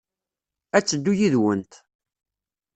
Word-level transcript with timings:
Ad 0.77 0.83
teddu 0.85 1.13
yid-went. 1.19 1.71